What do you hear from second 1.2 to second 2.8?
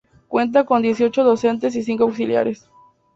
docentes y cinco auxiliares.